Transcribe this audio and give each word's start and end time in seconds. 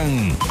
escuchan 0.00 0.49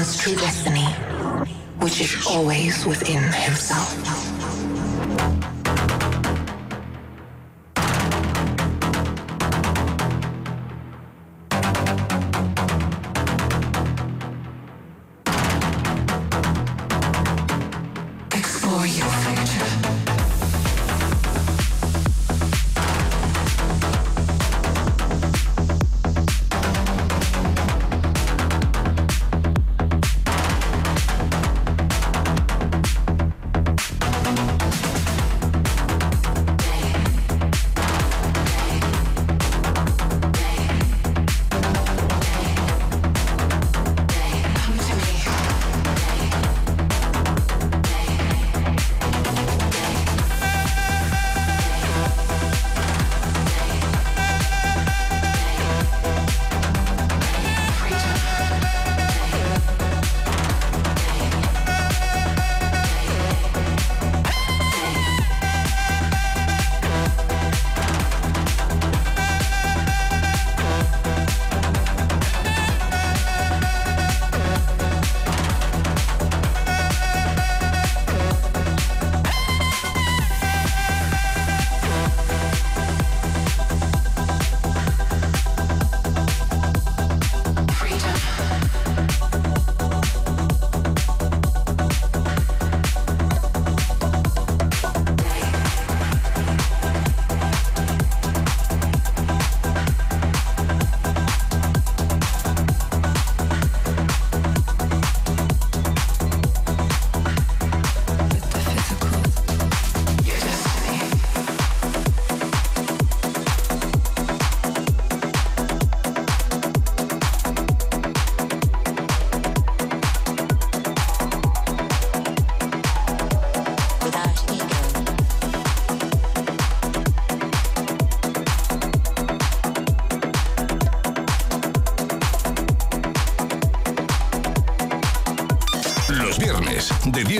man's 0.00 0.16
true 0.16 0.34
destiny, 0.34 0.86
which 1.84 2.00
is 2.00 2.26
always 2.26 2.86
within 2.86 3.22
himself. 3.22 4.19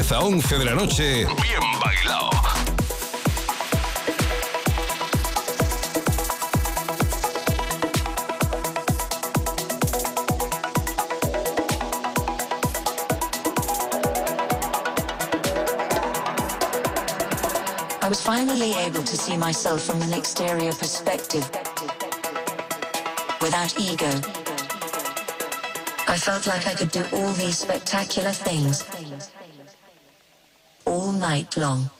10 0.02 0.12
a 0.12 0.24
11 0.24 0.58
de 0.58 0.64
la 0.64 0.74
noche, 0.74 1.26
bien 1.42 1.60
bailado. 1.78 2.30
I 18.00 18.08
was 18.08 18.22
finally 18.22 18.72
able 18.78 19.02
to 19.02 19.16
see 19.18 19.36
myself 19.36 19.82
from 19.82 20.00
an 20.00 20.14
exterior 20.14 20.72
perspective 20.72 21.44
without 23.42 23.78
ego. 23.78 24.08
I 26.08 26.16
felt 26.16 26.46
like 26.46 26.66
I 26.66 26.72
could 26.72 26.90
do 26.90 27.04
all 27.12 27.32
these 27.34 27.58
spectacular 27.58 28.32
things 28.32 28.82
all 28.82 29.09
night 31.30 31.56
long. 31.56 31.99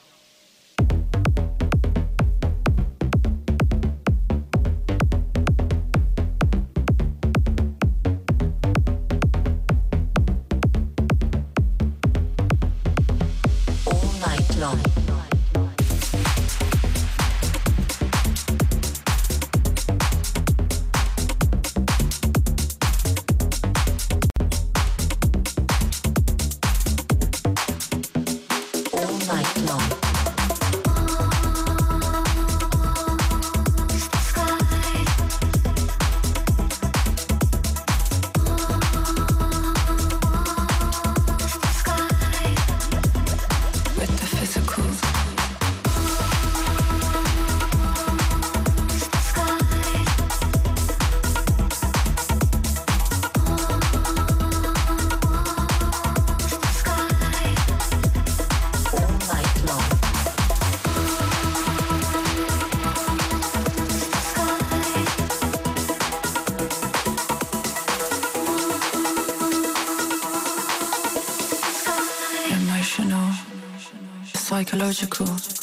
Psychological. 74.64 75.59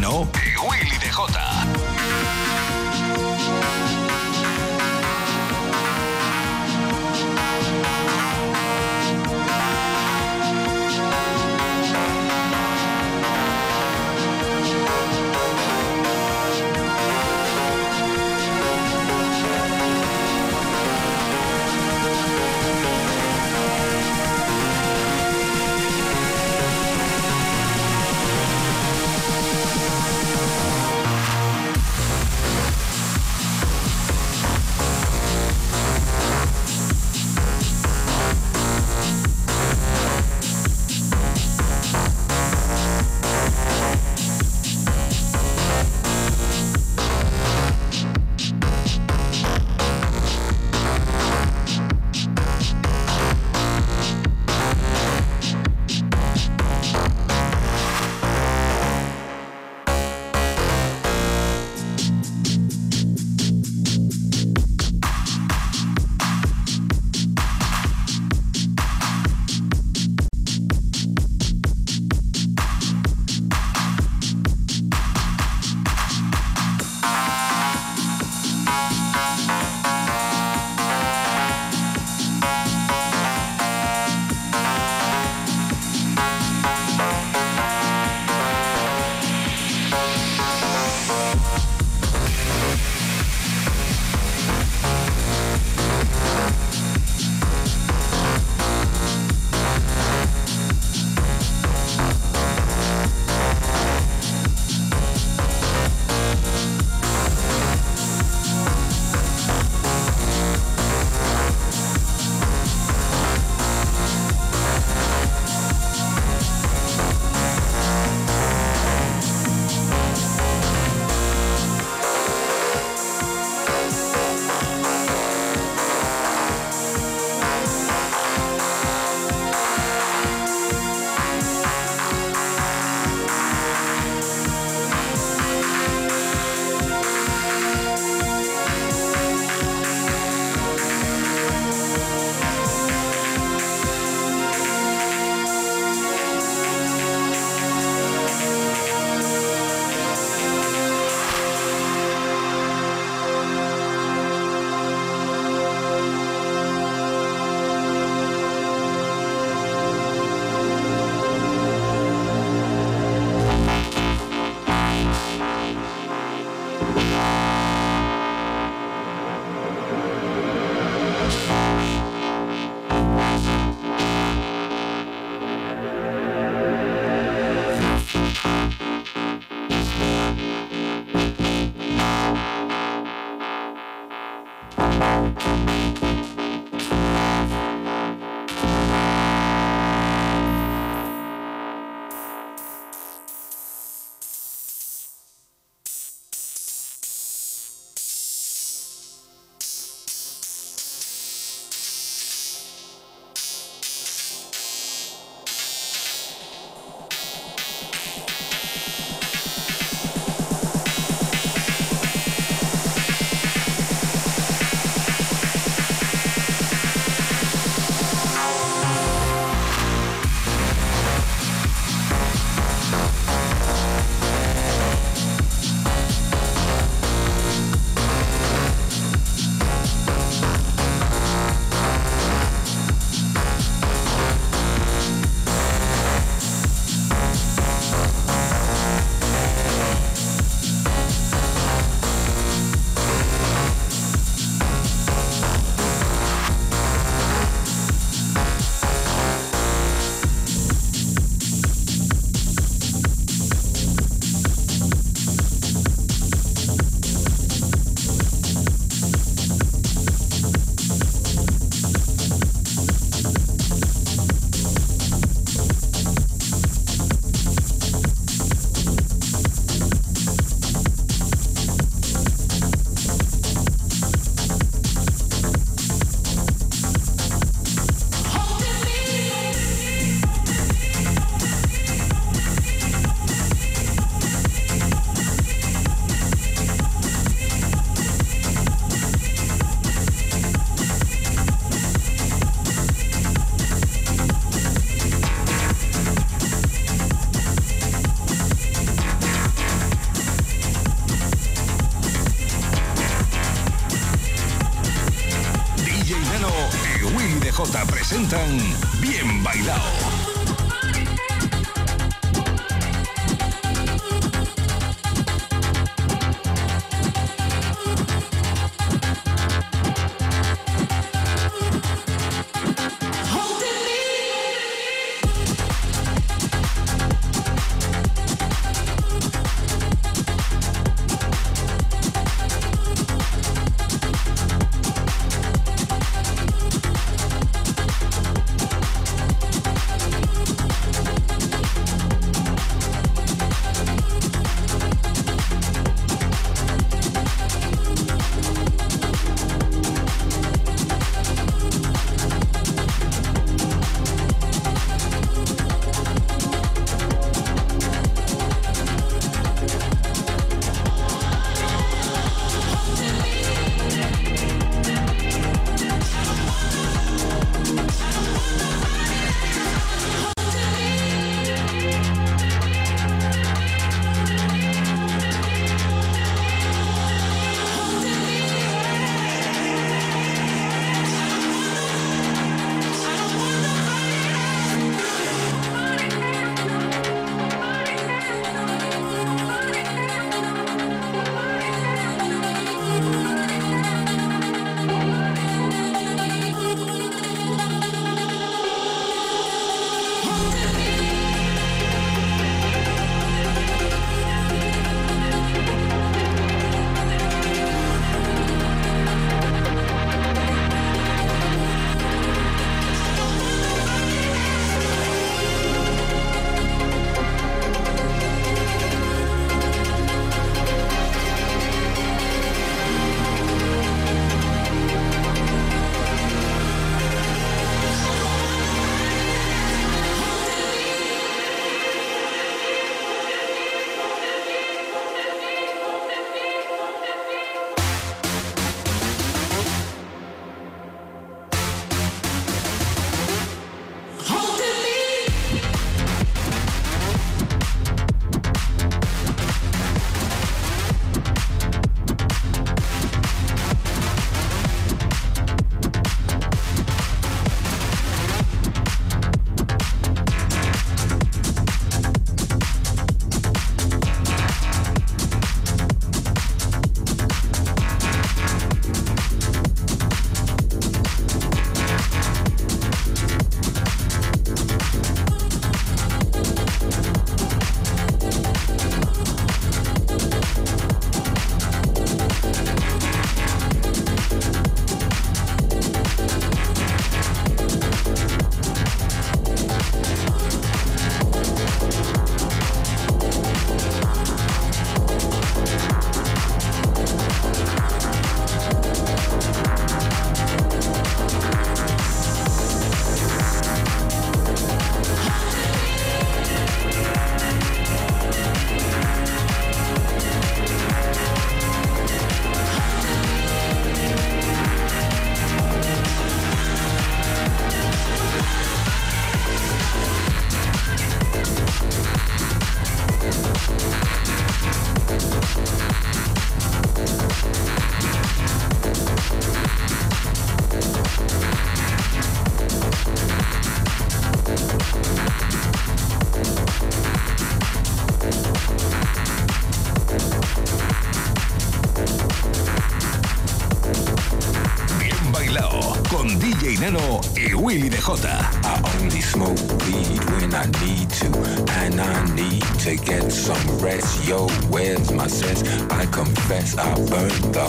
verano 0.00 0.26
de 0.32 0.56
Willy 0.66 0.98
de 0.98 1.10
Jota. 1.10 1.89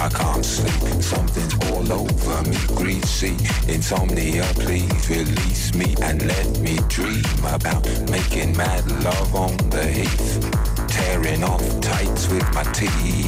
I 0.00 0.08
can't 0.10 0.44
sleep, 0.44 1.02
something's 1.02 1.54
all 1.70 1.92
over 1.92 2.48
me, 2.48 2.56
greasy 2.76 3.36
Insomnia, 3.66 4.44
please 4.54 5.10
release 5.10 5.74
me 5.74 5.96
and 6.00 6.24
let 6.24 6.60
me 6.60 6.78
dream 6.88 7.24
about 7.42 7.84
making 8.08 8.56
mad 8.56 8.88
love 9.02 9.34
on 9.34 9.56
the 9.70 9.84
heath. 9.84 10.88
Tearing 10.88 11.42
off 11.42 11.80
tights 11.80 12.28
with 12.28 12.48
my 12.54 12.62
teeth. 12.72 13.27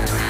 Thank 0.00 0.29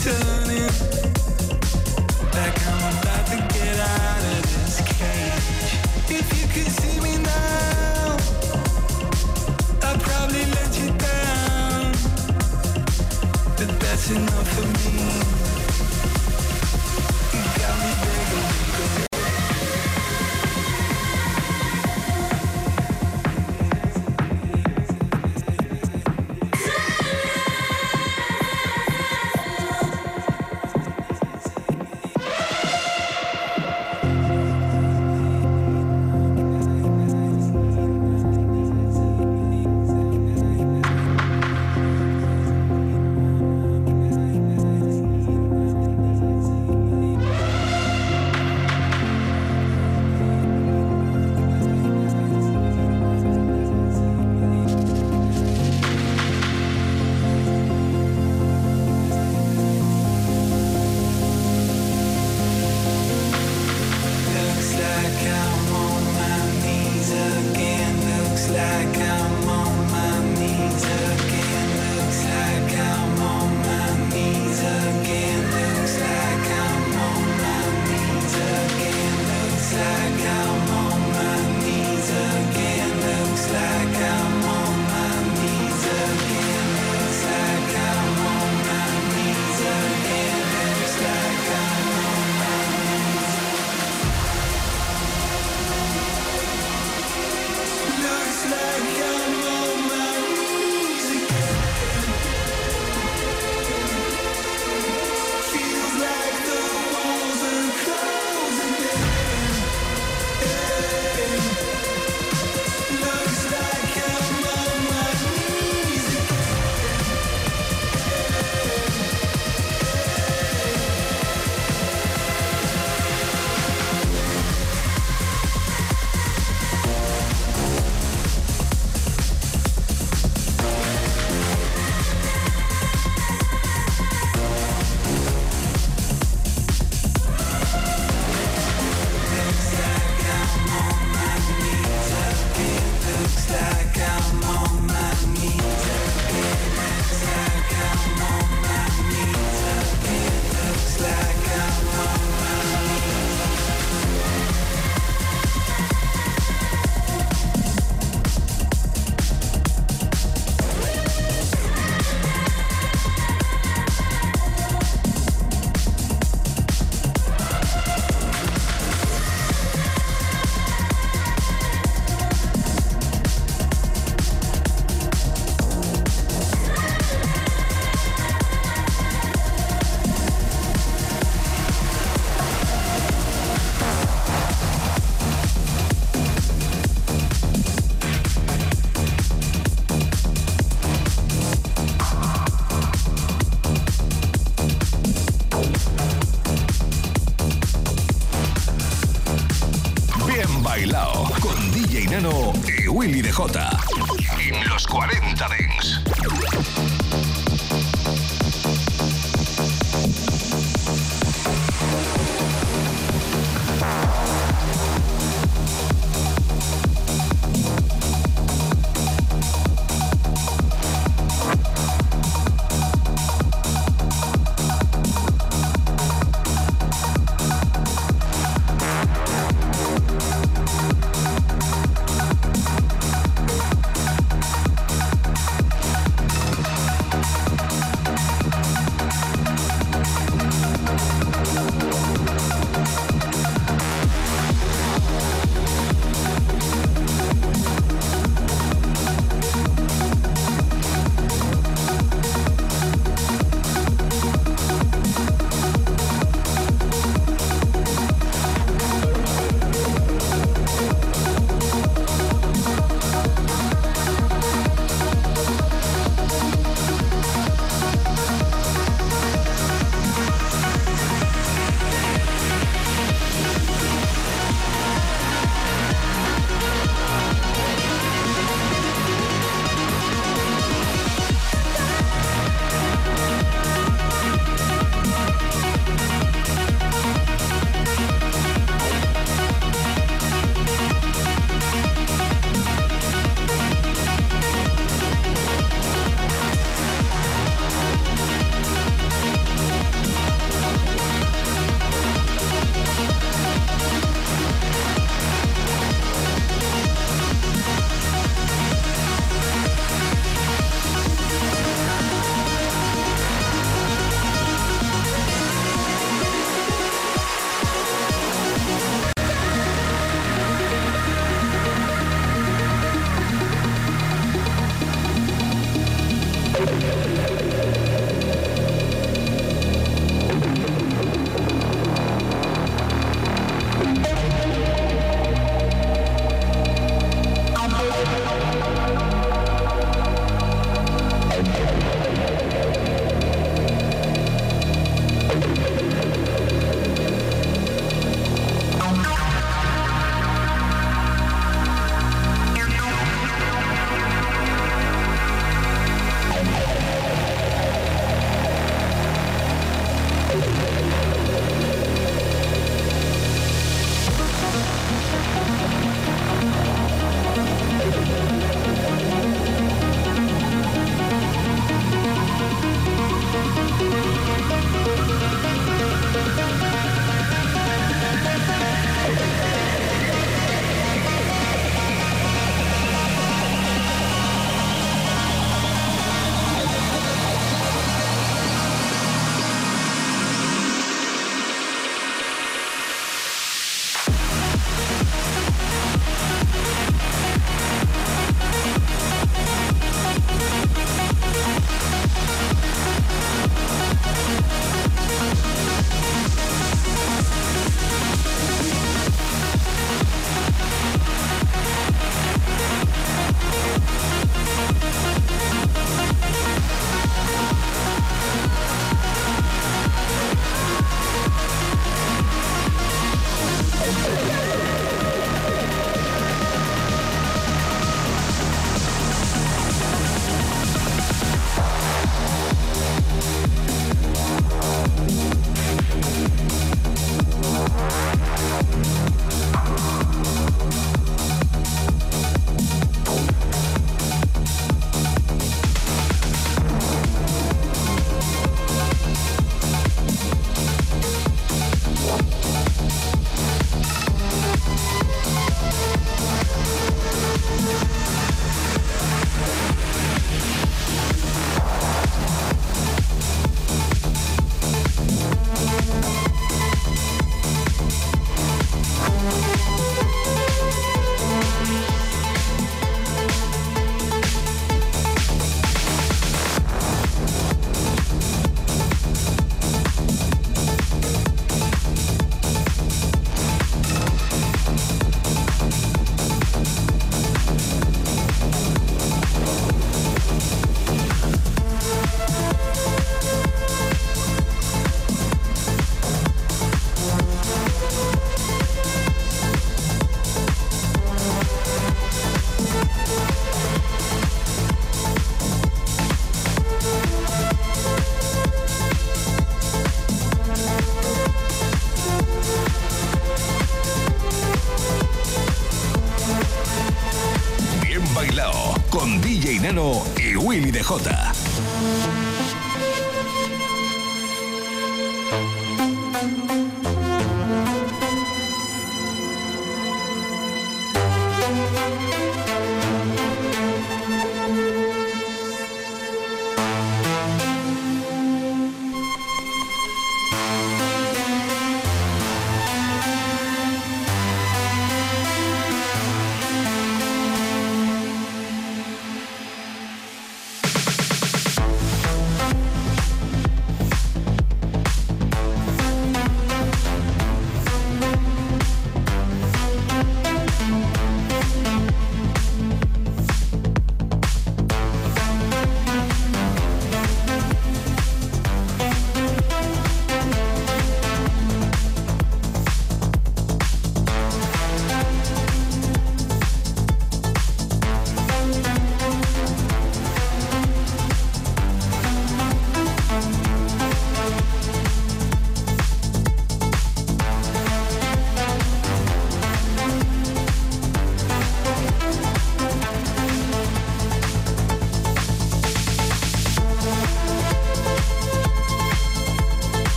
tonight. 0.00 0.49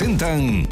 Presentan 0.00 0.64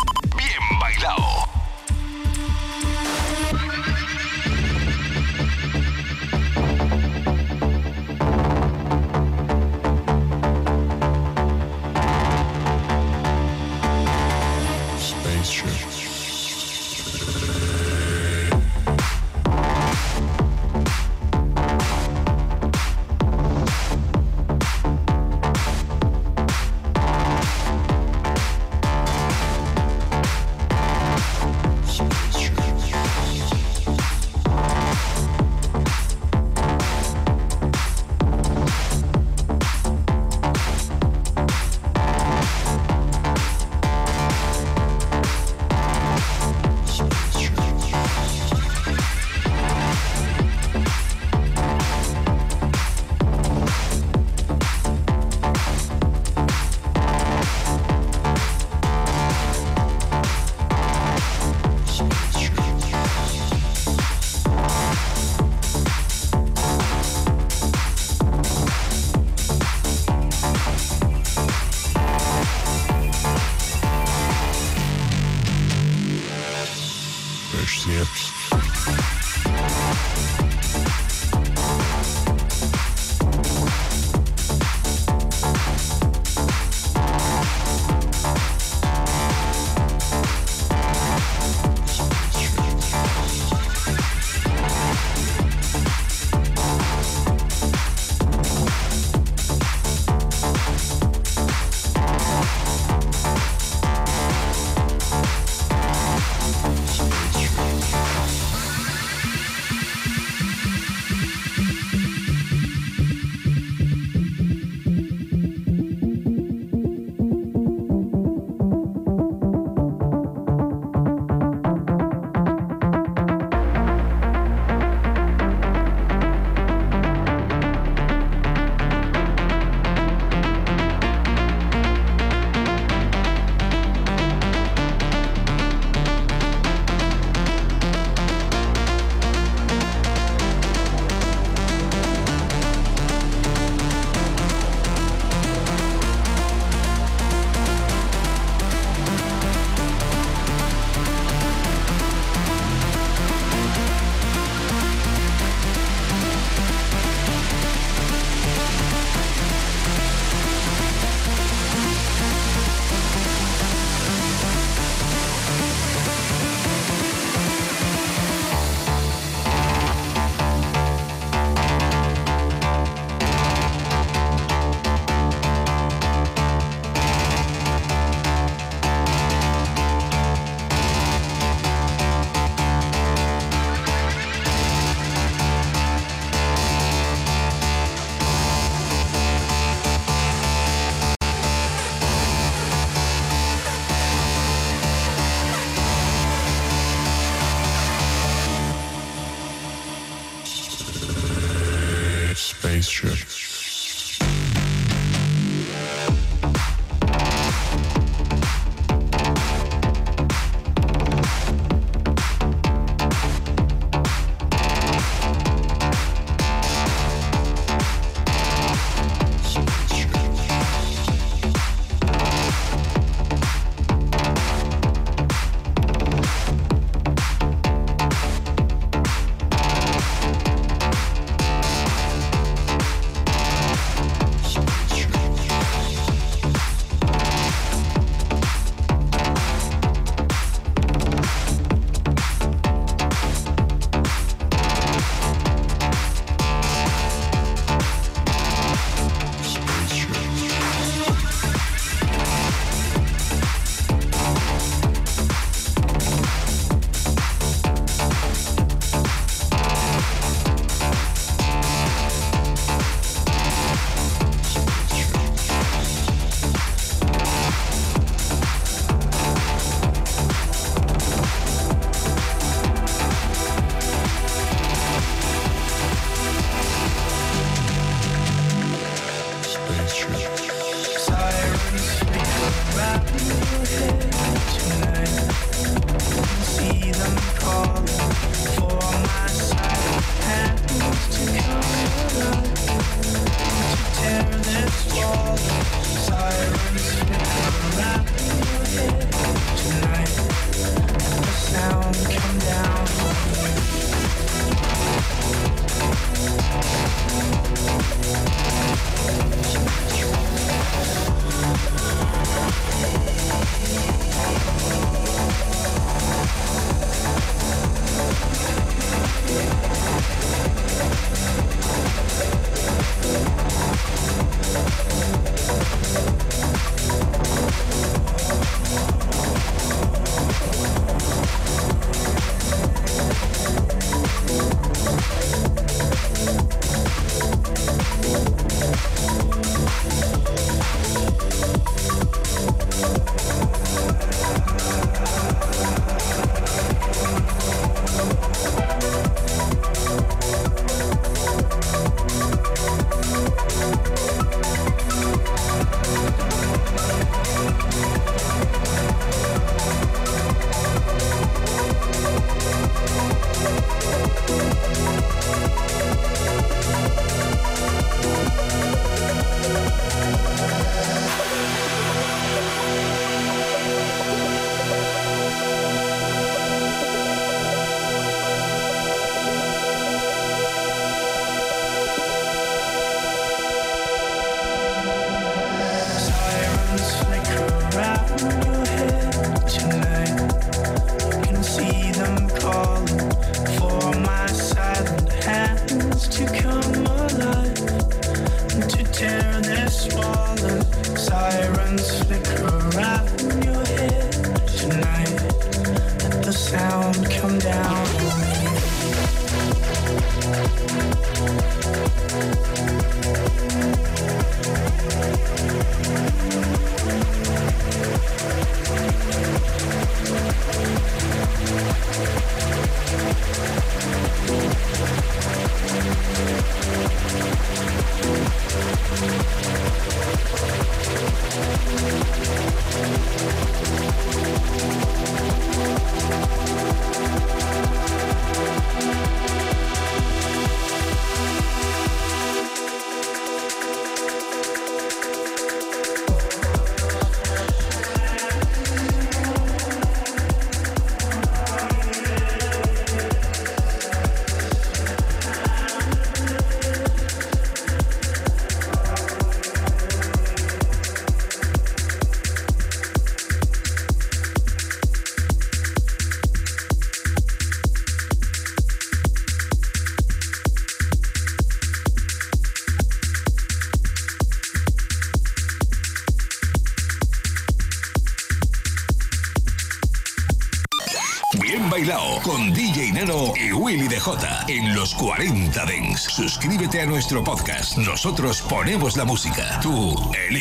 en 484.48 484.74
los 484.74 484.94
40 484.94 485.66
Dents. 485.66 486.00
Suscríbete 486.02 486.80
a 486.80 486.86
nuestro 486.86 487.22
podcast. 487.22 487.76
Nosotros 487.76 488.40
ponemos 488.42 488.96
la 488.96 489.04
música. 489.04 489.60
Tú 489.60 489.94
eliges. 490.12 490.36